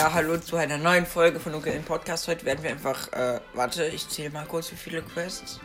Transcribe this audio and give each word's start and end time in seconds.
Ja, 0.00 0.14
hallo 0.14 0.38
zu 0.38 0.56
einer 0.56 0.78
neuen 0.78 1.04
Folge 1.04 1.38
von 1.38 1.54
Onkel 1.54 1.74
im 1.74 1.82
Podcast. 1.82 2.26
Heute 2.26 2.46
werden 2.46 2.62
wir 2.62 2.70
einfach, 2.70 3.12
äh, 3.12 3.38
warte, 3.52 3.84
ich 3.84 4.08
zähle 4.08 4.30
mal 4.30 4.46
kurz, 4.46 4.72
wie 4.72 4.76
viele 4.76 5.02
Quests. 5.02 5.60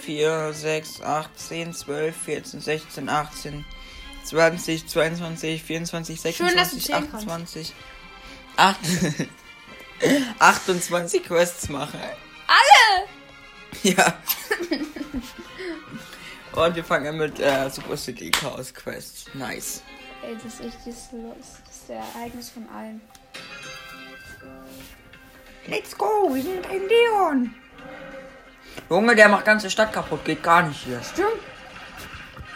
4, 0.00 0.52
6, 0.52 1.02
8, 1.02 1.38
10, 1.38 1.72
12, 1.72 2.16
14, 2.16 2.60
16, 2.60 3.08
18, 3.08 3.64
20, 4.24 4.88
22, 4.88 5.62
24, 5.62 6.36
Schön, 6.36 6.56
dass 6.56 6.70
du 6.70 6.80
26, 6.80 6.82
zählen 6.82 7.04
28, 7.12 7.74
8, 8.56 8.76
28 10.40 11.22
Quests 11.22 11.68
machen. 11.68 12.00
Alle! 12.48 13.06
Ja. 13.84 14.18
Und 16.60 16.74
wir 16.74 16.82
fangen 16.82 17.06
an 17.06 17.18
mit 17.18 17.38
äh, 17.38 17.70
Super 17.70 17.96
City 17.96 18.32
Chaos 18.32 18.74
Quest. 18.74 19.32
Nice. 19.32 19.84
Ey, 20.24 20.36
das 20.42 20.54
ist 20.54 20.60
echt 20.60 20.78
das, 20.86 21.10
das 21.82 21.88
ist 21.88 21.88
der 21.88 22.20
Ereignis 22.20 22.50
von 22.50 22.68
allen. 22.68 23.00
Let's 25.66 25.96
go, 25.96 26.28
wir 26.32 26.42
sind 26.42 26.66
ein 26.68 26.88
Leon. 26.88 27.54
Junge, 28.90 29.14
der 29.14 29.28
macht 29.28 29.44
ganze 29.44 29.70
Stadt 29.70 29.92
kaputt, 29.92 30.24
geht 30.24 30.42
gar 30.42 30.62
nicht 30.62 30.82
hier. 30.84 31.00
Stimmt. 31.02 31.40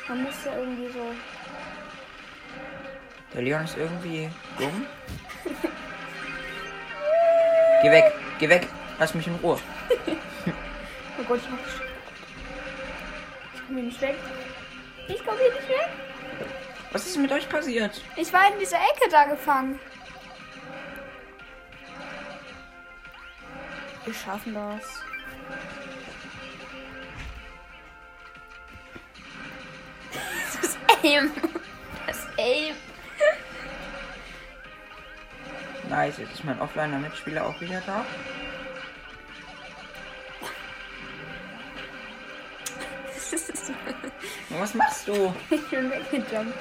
Man 0.08 0.24
muss 0.24 0.34
ja 0.44 0.56
irgendwie 0.56 0.88
so. 0.92 1.04
Der 3.34 3.42
Leon 3.42 3.64
ist 3.64 3.76
irgendwie 3.76 4.30
dumm. 4.58 4.86
geh 7.82 7.90
weg, 7.90 8.12
geh 8.38 8.48
weg, 8.48 8.68
lass 8.98 9.14
mich 9.14 9.26
in 9.26 9.34
Ruhe. 9.36 9.58
Oh 11.18 11.24
Gott, 11.26 11.40
ich 11.42 11.48
mach. 11.48 11.58
Ich 13.54 13.62
komm 13.66 13.76
hier 13.76 13.84
nicht 13.86 14.00
weg. 14.02 14.16
Ich 15.08 15.24
komm 15.24 15.34
hier 15.38 15.54
nicht 15.54 15.68
weg. 15.70 15.88
Was 16.92 17.06
ist 17.06 17.16
mit 17.18 17.30
euch 17.32 17.48
passiert? 17.48 18.00
Ich 18.16 18.32
war 18.32 18.52
in 18.52 18.58
dieser 18.58 18.76
Ecke 18.78 19.08
da 19.10 19.24
gefangen. 19.24 19.78
Wir 24.04 24.14
schaffen 24.14 24.54
das. 24.54 24.82
Das 30.62 30.76
Aim. 31.04 31.30
Das 32.06 32.26
Aim. 32.38 32.74
Nice, 35.88 36.18
jetzt 36.18 36.32
ist 36.34 36.44
mein 36.44 36.60
Offliner-Mitspieler 36.60 37.44
auch 37.46 37.60
wieder 37.60 37.80
da. 37.86 38.04
Was 44.60 44.74
machst 44.74 45.08
du? 45.08 45.34
Ich 45.50 45.68
bin 45.68 45.90
weggejumpt. 45.90 46.54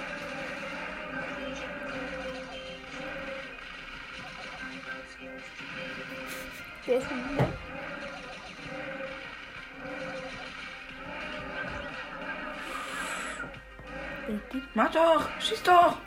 Der 6.88 6.97
ist 7.00 7.09
weg. 7.09 7.17
Mach 14.73 14.92
doch, 14.92 15.30
schieß 15.39 15.64
doch. 15.64 15.97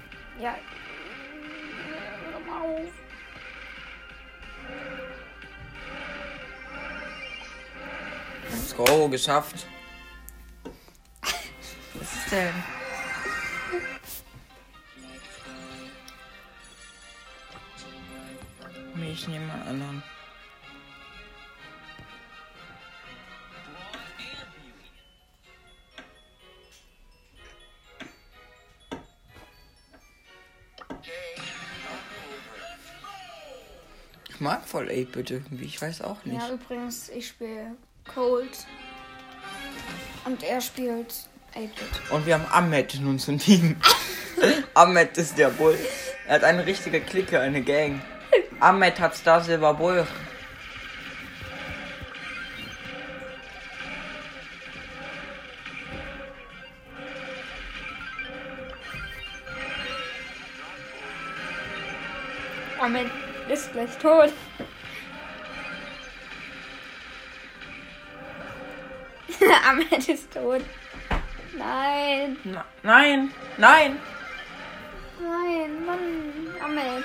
Ja. 0.40 0.54
Hör 2.46 2.62
auf. 2.62 2.92
Let's 8.50 8.76
go, 8.76 9.08
geschafft. 9.08 9.66
Was 11.94 12.12
ist 12.14 12.32
denn? 12.32 12.54
Ich 19.10 19.26
nehme 19.26 19.46
mal 19.46 19.54
einen 19.54 19.68
anderen. 19.68 20.02
Voll 34.64 34.88
8-Bit 34.88 35.30
irgendwie, 35.30 35.64
ich 35.64 35.80
weiß 35.80 36.02
auch 36.02 36.24
nicht. 36.24 36.36
Ja, 36.36 36.50
übrigens, 36.52 37.08
ich 37.10 37.28
spiele 37.28 37.76
Cold. 38.12 38.66
Und 40.24 40.42
er 40.42 40.60
spielt 40.60 41.14
8-Bit. 41.54 42.10
Und 42.10 42.26
wir 42.26 42.34
haben 42.34 42.46
Ahmed 42.50 42.94
in 42.94 43.06
unserem 43.06 43.38
Team. 43.38 43.76
Ahmed 44.74 45.16
ist 45.18 45.38
der 45.38 45.48
Bull. 45.50 45.78
Er 46.26 46.36
hat 46.36 46.44
eine 46.44 46.66
richtige 46.66 47.00
Clique, 47.00 47.40
eine 47.40 47.62
Gang. 47.62 48.00
Ahmed 48.60 49.00
hat 49.00 49.16
Star 49.16 49.40
Silver 49.40 49.74
Bull. 49.74 50.06
Ahmed 62.80 63.10
ist 63.50 63.72
gleich 63.72 63.96
tot. 63.98 64.32
Ahmed 69.68 70.08
ist 70.08 70.32
tot. 70.32 70.62
Nein, 71.56 72.36
Na, 72.44 72.64
nein, 72.82 73.32
nein. 73.56 73.98
nein, 75.20 75.84
Mann, 75.86 76.54
Ahmed. 76.62 77.04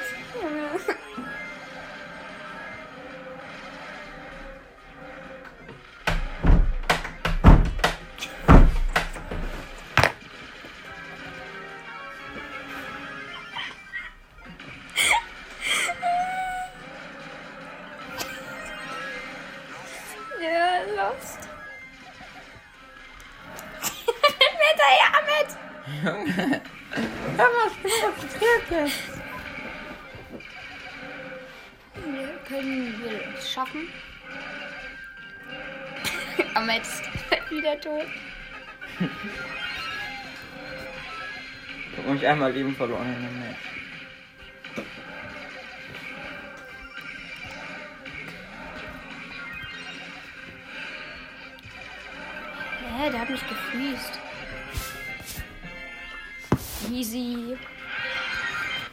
Können 32.43 33.01
wir 33.01 33.21
es 33.37 33.51
schaffen. 33.51 33.87
Ahmed 36.55 36.81
ist 36.81 37.03
wieder 37.49 37.79
tot. 37.79 38.05
Ich 41.91 41.97
hab 41.97 42.05
mich 42.07 42.27
einmal 42.27 42.51
Leben 42.51 42.75
verloren 42.75 43.07
in 43.07 43.21
dem 43.23 43.39
Match. 43.39 43.57
Hä, 52.97 53.09
der 53.09 53.19
hat 53.21 53.29
mich 53.29 53.41
gefriest. 53.47 54.19
Easy. 56.91 57.57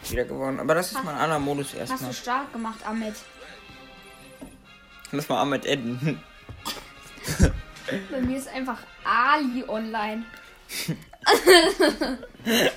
Wieder 0.09 0.25
gewonnen. 0.25 0.61
Aber 0.61 0.75
das 0.75 0.93
ist 0.93 1.05
mal 1.05 1.15
ein 1.15 1.21
anderer 1.21 1.39
Modus 1.39 1.69
Hast 1.69 1.75
du 1.75 1.79
erstmal. 1.81 2.13
stark 2.13 2.53
gemacht, 2.53 2.87
Ahmed. 2.87 3.15
Lass 5.13 5.29
mal 5.29 5.41
Ahmed 5.41 5.67
enden. 5.67 6.23
Bei 8.11 8.21
mir 8.21 8.39
ist 8.39 8.49
einfach 8.49 8.79
Ali 9.05 9.65
online. 9.67 10.25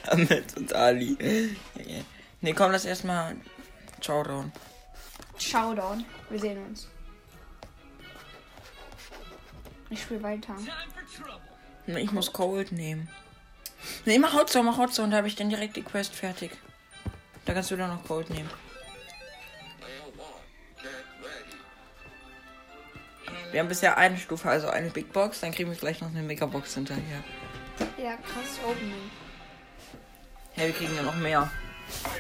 Ahmed 0.10 0.58
und 0.58 0.74
Ali. 0.74 1.56
Nee, 2.42 2.54
komm, 2.54 2.72
lass 2.72 2.86
erstmal. 2.86 3.36
Ciao, 4.02 4.24
down. 4.24 4.52
Showdown. 5.38 6.06
Wir 6.30 6.40
sehen 6.40 6.66
uns. 6.66 6.88
Ich 9.90 10.02
spiele 10.02 10.24
weiter. 10.24 10.56
Nee, 11.86 12.02
Ich 12.02 12.12
muss 12.12 12.34
Cold 12.34 12.72
nehmen. 12.72 13.08
Nee, 14.06 14.18
mach 14.18 14.34
Hotzone, 14.34 14.64
mach 14.64 14.78
Hotzone, 14.78 15.12
da 15.12 15.18
habe 15.18 15.28
ich 15.28 15.36
dann 15.36 15.50
direkt 15.50 15.76
die 15.76 15.84
Quest 15.84 16.16
fertig. 16.16 16.52
Da 17.46 17.54
kannst 17.54 17.70
du 17.72 17.76
dann 17.76 17.90
noch 17.90 18.04
Cold 18.06 18.30
nehmen. 18.30 18.50
Wir 23.54 23.60
haben 23.60 23.68
bisher 23.70 23.98
eine 23.98 24.18
Stufe, 24.18 24.50
also 24.50 24.68
eine 24.70 24.90
Big 24.90 25.14
Box, 25.14 25.42
dann 25.42 25.52
kriegen 25.52 25.70
wir 25.70 25.78
gleich 25.78 26.02
noch 26.02 26.08
eine 26.10 26.24
Megabox 26.24 26.74
hinterher. 26.74 27.24
Ja, 28.00 28.16
krass 28.16 28.60
Opening. 28.68 29.12
Ja, 30.56 30.64
wir 30.66 30.74
kriegen 30.74 30.96
ja 30.96 31.04
noch 31.04 31.16
mehr. 31.16 31.52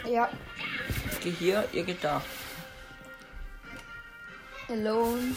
Ja, 0.08 0.30
Ich 1.12 1.20
gehe 1.22 1.32
hier, 1.34 1.68
ihr 1.74 1.84
geht 1.84 2.04
da. 2.04 2.22
alone. 4.70 5.34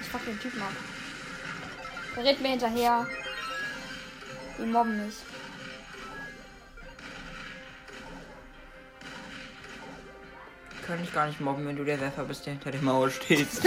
Ich 0.00 0.08
fuck 0.08 0.24
den 0.24 0.40
Typen 0.40 0.60
ab. 0.60 0.72
Der 2.16 2.24
rennt 2.24 2.42
mir 2.42 2.48
hinterher. 2.48 3.06
Die 4.58 4.66
mobben 4.66 5.06
mich. 5.06 5.14
Kann 10.86 11.00
dich 11.00 11.12
gar 11.12 11.26
nicht 11.26 11.40
mobben, 11.40 11.66
wenn 11.66 11.76
du 11.76 11.84
der 11.84 12.00
Werfer 12.00 12.24
bist, 12.24 12.46
der 12.46 12.52
hinter 12.54 12.70
der 12.70 12.80
Mauer 12.82 13.10
steht. 13.10 13.48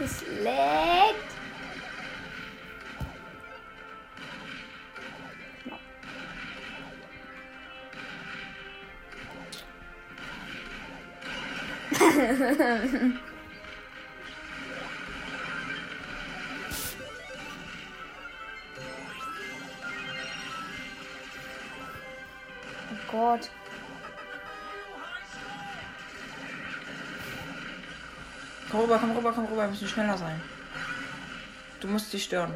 Es 0.00 0.22
leckt. 0.42 1.16
oh 22.92 23.10
Gott. 23.10 23.50
Komm 28.70 28.80
rüber, 28.80 28.98
komm 28.98 29.16
rüber, 29.16 29.32
komm 29.32 29.46
rüber, 29.46 29.62
wir 29.62 29.68
müssen 29.68 29.88
schneller 29.88 30.16
sein. 30.16 30.40
Du 31.80 31.88
musst 31.88 32.10
sie 32.10 32.20
stören. 32.20 32.52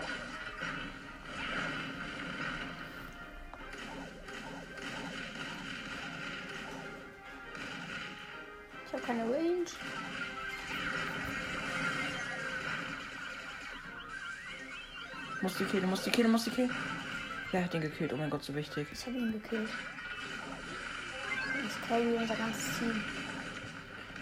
Ich 8.86 8.92
habe 8.92 9.02
keine 9.02 9.22
Range. 9.22 9.64
Musst 15.40 15.58
die 15.58 15.64
killen, 15.64 15.90
musst 15.90 16.06
die 16.06 16.10
killen, 16.10 16.30
musst 16.30 16.46
die 16.46 16.50
killen. 16.50 16.70
Wer 17.50 17.64
hat 17.64 17.72
den 17.74 17.80
gekillt? 17.80 18.12
Oh 18.12 18.16
mein 18.16 18.30
Gott, 18.30 18.44
so 18.44 18.54
wichtig. 18.54 18.86
Ich 18.92 19.06
habe 19.06 19.16
ihn 19.16 19.32
gekillt. 19.32 19.68
Ich 21.66 21.88
carry 21.88 22.16
unser 22.16 22.34
ganzes 22.34 22.78
Team. 22.78 23.02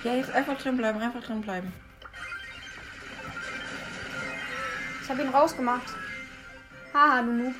Ja, 0.04 0.14
jetzt 0.14 0.30
einfach 0.30 0.56
drin 0.58 0.76
bleiben, 0.76 1.00
einfach 1.00 1.22
drin 1.22 1.40
bleiben. 1.42 1.72
Ich 5.02 5.08
habe 5.10 5.22
ihn 5.22 5.28
rausgemacht. 5.28 5.86
Haha, 6.94 7.22
du 7.22 7.32
Noob. 7.32 7.54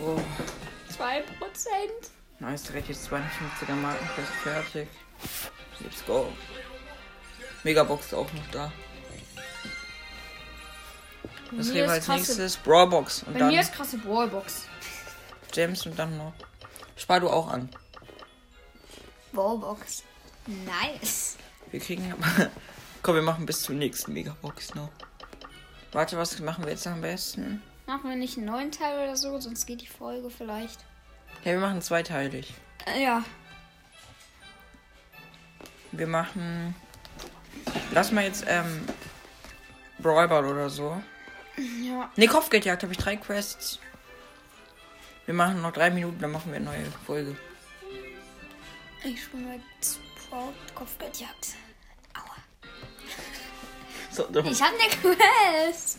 Oh. 0.00 0.20
2%. 0.96 1.22
Nice, 2.40 2.62
direkt 2.64 2.88
jetzt 2.88 3.08
250er 3.10 3.74
Markenfest 3.74 4.32
fertig. 4.42 4.88
Let's 5.80 6.04
go. 6.06 6.32
Megabox 7.64 8.06
ist 8.06 8.14
auch 8.14 8.32
noch 8.32 8.46
da. 8.52 8.72
Was 11.52 11.68
Bei 11.68 11.72
reden 11.74 11.86
wir 11.86 11.92
als 11.92 12.04
krasse- 12.06 12.18
nächstes? 12.18 12.56
Brawlbox. 12.58 13.22
Und 13.24 13.32
Bei 13.34 13.38
dann 13.40 13.48
mir 13.48 13.60
ist 13.60 13.72
krasse 13.72 13.98
Brawlbox. 13.98 14.66
Gems 15.52 15.86
und 15.86 15.98
dann 15.98 16.16
noch. 16.16 16.32
Spar 16.96 17.20
du 17.20 17.28
auch 17.30 17.48
an. 17.48 17.68
Brawlbox. 19.32 20.04
Nice. 20.46 21.36
Wir 21.70 21.80
kriegen 21.80 22.12
aber. 22.12 22.50
Komm, 23.02 23.14
wir 23.14 23.22
machen 23.22 23.46
bis 23.46 23.62
zur 23.62 23.74
nächsten 23.74 24.12
Megabox 24.12 24.74
noch. 24.74 24.90
Warte, 25.92 26.16
was 26.16 26.38
machen 26.40 26.64
wir 26.64 26.72
jetzt 26.72 26.86
am 26.86 27.00
besten? 27.00 27.62
Machen 27.86 28.10
wir 28.10 28.16
nicht 28.16 28.36
einen 28.36 28.46
neuen 28.46 28.70
Teil 28.70 28.98
oder 29.02 29.16
so, 29.16 29.38
sonst 29.40 29.66
geht 29.66 29.80
die 29.80 29.86
Folge 29.86 30.30
vielleicht. 30.30 30.80
Ja, 31.44 31.52
wir 31.52 31.60
machen 31.60 31.80
zweiteilig. 31.80 32.52
Äh, 32.86 33.04
ja. 33.04 33.24
Wir 35.92 36.06
machen. 36.06 36.74
Lass 37.92 38.12
mal 38.12 38.24
jetzt, 38.24 38.44
ähm. 38.46 38.84
Brawlball 39.98 40.44
oder 40.44 40.70
so. 40.70 41.00
Ja. 41.56 42.10
Ne, 42.16 42.26
Kopfgeldjagd 42.26 42.82
habe 42.82 42.92
ich 42.92 42.98
drei 42.98 43.16
Quests. 43.16 43.80
Wir 45.26 45.34
machen 45.34 45.60
noch 45.60 45.72
drei 45.72 45.90
Minuten, 45.90 46.20
dann 46.20 46.30
machen 46.30 46.52
wir 46.52 46.56
eine 46.56 46.64
neue 46.64 46.84
Folge. 47.06 47.36
Ich 49.04 49.22
spiele 49.24 49.42
mit 49.44 49.62
Sprout 49.82 50.52
Kopfgeldjagd. 50.74 51.54
Aua. 52.14 52.36
So, 54.10 54.24
doch. 54.30 54.44
Ich 54.44 54.60
hab 54.62 54.72
ne 54.72 54.88
Quest. 55.14 55.98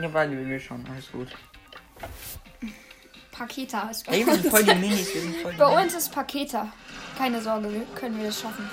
Ja, 0.00 0.12
weil 0.12 0.30
wir 0.48 0.60
schon, 0.60 0.86
alles 0.90 1.10
gut. 1.10 1.28
Paketa 3.32 3.88
ist 3.90 4.06
bei 4.06 4.12
Ey, 4.18 4.26
wir 4.26 4.34
sind 4.34 4.44
uns. 4.46 4.54
voll 4.54 4.64
die 4.64 4.74
Minis, 4.80 5.14
wir 5.14 5.20
sind 5.20 5.36
voll 5.42 5.52
die 5.52 5.58
Bei 5.58 5.68
Minis. 5.76 5.94
uns 5.94 6.04
ist 6.04 6.12
Paketa. 6.12 6.72
Keine 7.16 7.42
Sorge, 7.42 7.72
wir 7.72 7.82
können 7.94 8.18
wir 8.18 8.26
das 8.26 8.40
schaffen. 8.40 8.68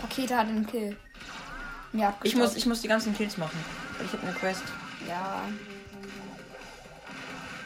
Paketa 0.00 0.38
hat 0.38 0.48
einen 0.48 0.66
Kill. 0.66 0.96
Ja, 1.92 2.14
Ich 2.22 2.36
muss, 2.36 2.54
ich 2.56 2.66
muss 2.66 2.82
die 2.82 2.88
ganzen 2.88 3.16
Kills 3.16 3.36
machen. 3.38 3.58
weil 3.96 4.06
Ich 4.06 4.12
habe 4.12 4.22
eine 4.26 4.34
Quest. 4.34 4.62
Ja. 5.08 5.42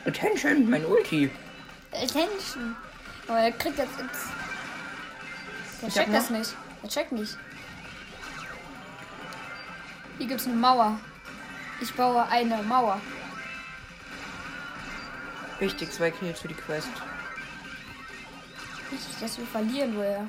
Attention, 0.07 0.69
mein 0.71 0.85
Ulti. 0.85 1.31
Attention. 1.93 2.77
Aber 3.29 3.39
er 3.39 3.53
kriegt 3.53 3.79
jetzt. 3.79 3.99
der 5.81 5.89
Ich 5.89 5.95
checkt 5.95 6.13
das 6.13 6.31
nicht. 6.31 6.55
Er 6.83 6.89
checkt 6.89 7.13
nicht. 7.13 7.37
Hier 10.19 10.27
gibt's 10.27 10.47
eine 10.47 10.57
Mauer. 10.57 10.99
Ich 11.81 11.95
baue 11.95 12.25
eine 12.29 12.63
Mauer. 12.63 13.01
Wichtig, 15.59 15.93
zwei 15.93 16.11
Kills 16.11 16.41
für 16.41 16.49
die 16.49 16.55
Quest. 16.55 16.89
Wichtig, 18.91 19.17
dass 19.21 19.39
wir 19.39 19.47
verlieren, 19.47 19.97
woher. 19.97 20.27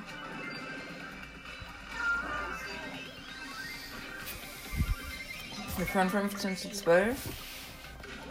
Wir 5.78 5.88
fahren 5.88 6.10
15 6.10 6.56
zu 6.56 6.72
12. 6.72 7.18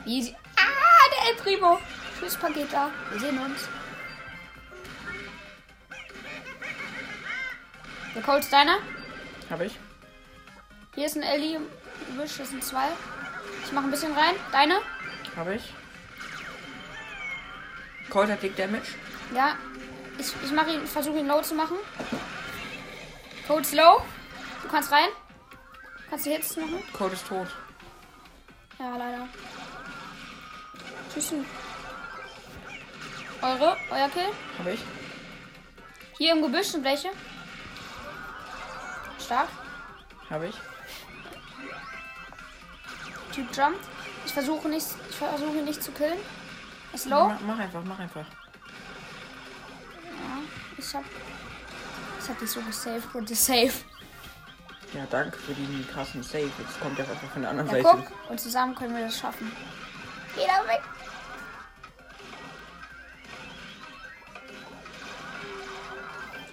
Easy. 0.06 0.34
Ah, 0.56 1.10
der 1.10 1.30
El 1.30 1.36
Primo. 1.42 1.78
Tschüss, 2.18 2.36
Paketa. 2.36 2.90
Wir 3.10 3.20
sehen 3.20 3.38
uns. 3.38 3.68
Der 8.14 8.22
Colt 8.22 8.40
ist 8.44 8.52
deiner. 8.52 8.78
Habe 9.50 9.66
ich. 9.66 9.78
Hier 10.94 11.06
ist 11.06 11.16
ein 11.16 11.22
Ellie 11.22 11.56
im 11.56 11.66
Gebüsch. 12.08 12.36
Das 12.38 12.50
sind 12.50 12.62
zwei. 12.62 12.88
Ich 13.64 13.72
mache 13.72 13.86
ein 13.86 13.90
bisschen 13.90 14.12
rein. 14.12 14.34
Deine? 14.50 14.80
Habe 15.36 15.54
ich. 15.54 15.72
Colt 18.10 18.30
hat 18.30 18.42
Dick 18.42 18.56
Damage. 18.56 18.94
Ja. 19.34 19.56
Ich, 20.18 20.32
ich 20.44 20.52
mache 20.52 20.70
ihn, 20.72 20.86
versuche 20.86 21.18
ihn 21.18 21.26
low 21.26 21.40
zu 21.40 21.54
machen. 21.54 21.76
Colt 23.46 23.64
ist 23.64 23.74
low. 23.74 24.02
Du 24.62 24.68
kannst 24.68 24.92
rein. 24.92 25.08
Kannst 26.10 26.26
du 26.26 26.30
Hits 26.30 26.56
machen? 26.56 26.82
Colt 26.92 27.14
ist 27.14 27.26
tot. 27.26 27.48
Ja, 28.78 28.96
leider. 28.96 29.26
Tschüss. 31.12 31.32
Eure? 33.40 33.76
Euer 33.90 34.08
Kill? 34.10 34.28
Habe 34.58 34.72
ich. 34.72 34.80
Hier 36.18 36.32
im 36.32 36.42
Gebüsch 36.42 36.68
sind 36.68 36.84
welche. 36.84 37.08
Stark. 39.32 39.48
Habe 40.28 40.48
ich. 40.48 40.54
Typ 43.34 43.56
jumpt. 43.56 43.80
Ich 44.26 44.32
versuche 44.32 44.68
nicht, 44.68 44.86
ich 45.08 45.16
versuche 45.16 45.62
nicht 45.64 45.82
zu 45.82 45.90
killen. 45.92 46.18
Ist 46.92 47.06
low. 47.06 47.28
Mach, 47.28 47.40
mach 47.40 47.58
einfach, 47.58 47.82
mach 47.82 47.98
einfach. 47.98 48.26
Ja, 50.04 50.38
ich 50.76 50.94
hab. 50.94 51.04
Ich 52.22 52.28
hab 52.28 52.38
dich 52.38 52.50
so 52.50 52.60
gesaved. 52.60 53.14
Wurde 53.14 53.34
safe. 53.34 53.72
Ja, 54.92 55.06
danke 55.10 55.38
für 55.38 55.54
die 55.54 55.82
krassen 55.90 56.22
Save. 56.22 56.52
Jetzt 56.58 56.78
kommt 56.78 56.98
er 56.98 57.08
einfach 57.08 57.30
von 57.30 57.40
der 57.40 57.50
anderen 57.52 57.70
Ja, 57.70 57.82
Seite. 57.82 58.04
guck. 58.06 58.30
Und 58.30 58.38
zusammen 58.38 58.74
können 58.74 58.94
wir 58.94 59.06
das 59.06 59.18
schaffen. 59.18 59.50
Geh 60.34 60.42
da 60.46 60.68
weg. 60.68 60.82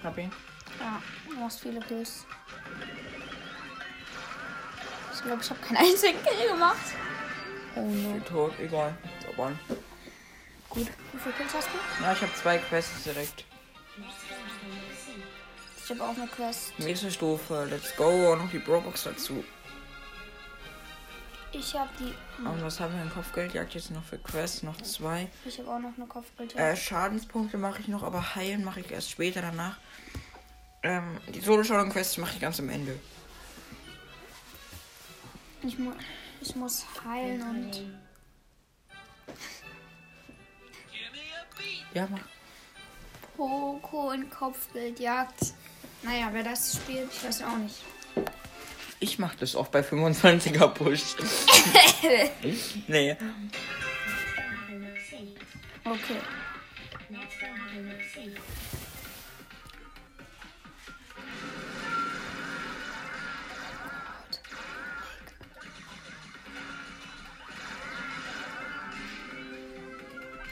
Hab 0.01 0.17
ihn. 0.17 0.31
Ja, 0.79 1.01
du 1.29 1.35
machst 1.41 1.59
viele 1.59 1.81
Kills. 1.81 2.25
Ich 5.19 5.25
glaube, 5.25 5.41
ich 5.43 5.49
habe 5.49 5.59
keinen 5.59 5.77
einzigen 5.77 6.17
Kill 6.23 6.49
gemacht. 6.49 6.77
Oh 7.75 7.81
no. 7.81 8.13
Bin 8.13 8.25
tot, 8.25 8.53
egal. 8.57 8.95
Aber, 9.33 9.51
Gut. 10.69 10.87
Wie 11.11 11.19
viele 11.19 11.35
Kills 11.35 11.53
hast 11.53 11.67
du? 11.67 12.03
ja, 12.03 12.13
ich 12.13 12.21
habe 12.21 12.33
zwei 12.35 12.57
Quests 12.57 13.03
direkt. 13.03 13.43
Ich 15.83 15.89
habe 15.89 16.03
auch 16.03 16.15
eine 16.15 16.27
Quest. 16.27 16.71
Nächste 16.79 17.11
Stufe, 17.11 17.67
let's 17.69 17.93
go. 17.97 18.31
Und 18.31 18.43
noch 18.43 18.49
die 18.49 18.59
Brawlbox 18.59 19.03
dazu. 19.03 19.43
Ich 21.51 21.75
habe 21.75 21.89
die. 21.99 22.13
Und 22.47 22.63
was 22.63 22.79
haben 22.79 22.95
wir 22.95 23.01
im 23.01 23.11
Kopfgeldjagd 23.11 23.73
jetzt 23.73 23.91
noch 23.91 24.03
für 24.05 24.19
Quests? 24.19 24.63
Noch 24.63 24.77
zwei. 24.77 25.27
Ich 25.45 25.59
habe 25.59 25.69
auch 25.69 25.79
noch 25.79 25.97
eine 25.97 26.05
Kopfbild. 26.05 26.55
Äh, 26.55 26.77
Schadenspunkte 26.77 27.57
mache 27.57 27.81
ich 27.81 27.89
noch, 27.89 28.03
aber 28.03 28.35
heilen 28.35 28.63
mache 28.63 28.79
ich 28.79 28.89
erst 28.89 29.09
später 29.09 29.41
danach. 29.41 29.75
Ähm, 30.81 31.17
die 31.27 31.41
Solo-Showdown-Quests 31.41 32.19
mache 32.19 32.35
ich 32.35 32.39
ganz 32.39 32.57
am 32.59 32.69
Ende. 32.69 32.97
Ich, 35.61 35.77
mu 35.77 35.91
ich 36.41 36.55
muss 36.55 36.85
heilen 37.05 37.41
und. 37.41 37.81
Ja, 41.93 42.07
mach. 42.09 42.19
Poco 43.35 44.11
in 44.11 44.29
Kopfgeldjagd. 44.29 45.53
Naja, 46.03 46.29
wer 46.31 46.43
das 46.43 46.75
spielt, 46.75 47.09
ich 47.11 47.23
weiß 47.23 47.43
auch 47.43 47.57
nicht. 47.57 47.81
Ich 49.01 49.17
mache 49.17 49.37
das 49.39 49.55
auch 49.55 49.67
bei 49.67 49.79
25er 49.79 50.67
Push. 50.67 51.15
nee. 52.87 53.15
Okay. 55.85 56.17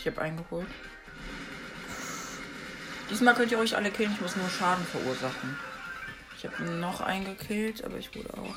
Ich 0.08 0.14
habe 0.16 0.22
eingeholt. 0.22 0.68
Diesmal 3.10 3.36
könnt 3.36 3.52
ihr 3.52 3.58
ruhig 3.58 3.76
alle 3.76 3.92
killen, 3.92 4.14
ich 4.14 4.22
muss 4.22 4.38
nur 4.38 4.50
Schaden 4.50 4.86
verursachen. 4.86 5.58
Ich 6.38 6.46
habe 6.46 6.64
noch 6.64 7.02
einen 7.02 7.26
gekillt, 7.26 7.84
aber 7.84 7.98
ich 7.98 8.16
wurde 8.16 8.34
auch. 8.36 8.56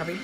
Hab 0.00 0.08
ihn. 0.08 0.18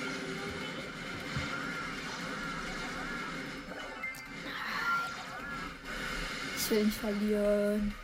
Ich 6.57 6.69
will 6.71 6.83
nicht 6.83 6.97
verlieren. 6.97 7.95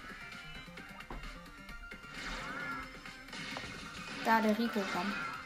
Da, 4.23 4.39
der 4.39 4.57
Rico 4.57 4.79
kommt. 4.93 5.36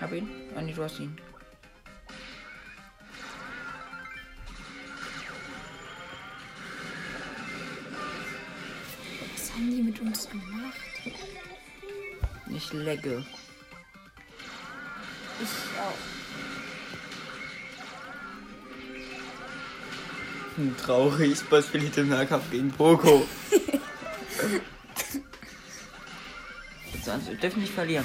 Hab 0.00 0.12
ihn. 0.12 0.28
Ah, 0.54 0.62
nee, 0.62 0.72
du 0.72 0.82
hast 0.82 0.98
ihn. 1.00 1.18
Was 9.34 9.52
haben 9.52 9.70
die 9.70 9.82
mit 9.82 10.00
uns 10.00 10.30
gemacht? 10.30 10.74
Ich 12.54 12.72
legge. 12.72 13.26
Ich 15.40 15.48
auch. 15.80 15.94
Hm, 20.56 20.74
traurig, 20.76 21.38
was 21.50 21.66
spielt 21.66 21.96
im 21.98 22.08
Nahkampf 22.08 22.50
gegen 22.50 22.70
Poco? 22.70 23.26
Sonst 27.04 27.28
dürfen 27.42 27.60
nicht 27.60 27.72
verlieren. 27.72 28.04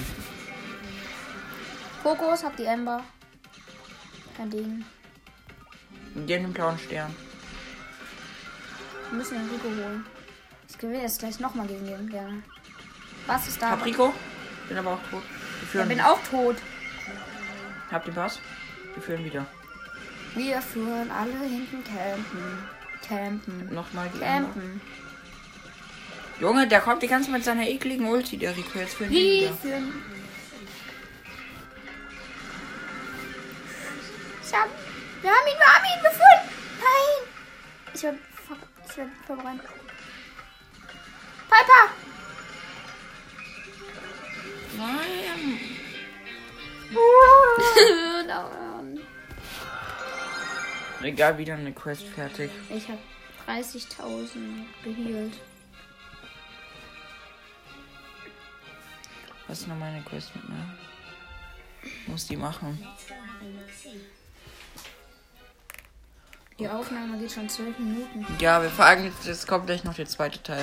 Fokus, 2.04 2.44
hab 2.44 2.56
die 2.58 2.66
Ember. 2.66 3.02
Kein 4.36 4.50
Ding. 4.50 4.86
Der 6.16 6.40
den 6.40 6.54
blauen 6.54 6.78
Stern. 6.78 7.16
Wir 9.10 9.18
müssen 9.18 9.36
den 9.36 9.50
Rico 9.50 9.70
holen. 9.70 10.06
Ich 10.70 10.78
gewinne 10.78 11.02
jetzt 11.04 11.20
gleich 11.20 11.40
nochmal 11.40 11.68
gegen 11.68 11.86
den 11.86 12.10
gerne. 12.10 12.44
Was 13.26 13.48
ist 13.48 13.62
da? 13.62 13.72
Hab 13.72 13.86
Rico. 13.86 14.14
Bin 14.68 14.78
aber 14.78 14.92
auch 14.94 15.10
tot. 15.10 15.24
Ich 15.62 15.70
führen. 15.70 15.88
bin 15.88 16.02
auch 16.02 16.20
tot. 16.30 16.58
Habt 17.92 18.08
den 18.08 18.14
Pass? 18.16 18.40
Wir 18.96 19.04
führen 19.04 19.24
wieder. 19.24 19.46
Wir 20.36 20.62
führen 20.62 21.10
alle 21.12 21.32
hinten 21.48 21.84
campen. 21.84 22.68
Campen. 23.08 23.74
Nochmal 23.74 24.10
die. 24.14 24.20
Campen. 24.20 24.82
Junge, 26.40 26.68
der 26.68 26.82
kommt 26.82 27.04
die 27.04 27.08
ganze 27.08 27.28
Zeit 27.28 27.38
mit 27.38 27.46
seiner 27.46 27.68
ekligen 27.68 28.08
Ulti, 28.08 28.38
der 28.38 28.58
Rico. 28.58 28.80
Jetzt 28.80 28.96
führen 28.96 29.12
Wir 29.12 29.42
wieder. 29.42 29.54
führen. 29.54 29.94
Wir 35.24 35.32
haben 35.32 35.48
ihn, 35.48 35.58
wir 35.58 35.66
haben 35.66 35.86
ihn 35.86 36.04
gefunden. 36.04 36.50
Nein. 36.80 37.18
Ich 37.94 38.04
werde 38.04 38.20
ich 38.90 38.98
werd 38.98 39.10
verbrannt. 39.26 39.62
Piper. 41.50 41.84
Nein. 44.78 45.60
Nein. 48.28 49.00
Egal, 51.02 51.38
wieder 51.38 51.54
eine 51.56 51.72
Quest 51.72 52.04
fertig. 52.08 52.52
Ich 52.70 52.88
habe 52.90 53.00
30.000 53.48 54.66
gehealt. 54.84 55.34
Was 59.48 59.62
ist 59.62 59.68
noch 59.68 59.76
meine 59.78 60.02
Quest 60.04 60.36
mit 60.36 60.50
mir? 60.50 60.66
Muss 62.08 62.28
die 62.28 62.38
machen. 62.38 62.86
Die 66.64 66.70
Aufnahme 66.70 67.18
geht 67.18 67.30
schon 67.30 67.50
12 67.50 67.78
Minuten. 67.78 68.26
Ja, 68.40 68.62
wir 68.62 68.70
fragen 68.70 69.12
jetzt 69.26 69.48
kommt 69.48 69.66
gleich 69.66 69.84
noch 69.84 69.96
der 69.96 70.06
zweite 70.06 70.42
Teil. 70.42 70.62